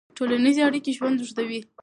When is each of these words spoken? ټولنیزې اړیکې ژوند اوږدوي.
ټولنیزې 0.17 0.61
اړیکې 0.67 0.91
ژوند 0.97 1.17
اوږدوي. 1.19 1.59